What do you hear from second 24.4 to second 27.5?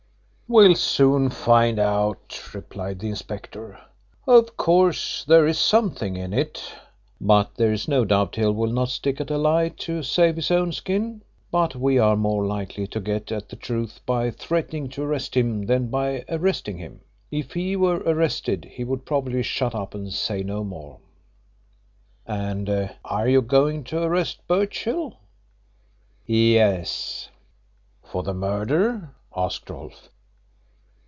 Birchill?" "Yes."